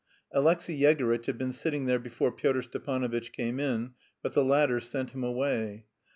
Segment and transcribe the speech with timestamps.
[0.31, 3.93] Alexey Yegorytch had been sitting there before Pyotr Stepanovitch came in,
[4.23, 5.85] but the latter sent him away.